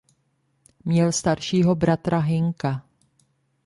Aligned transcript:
Měl 0.85 1.11
staršího 1.11 1.75
bratra 1.75 2.19
Hynka. 2.19 2.83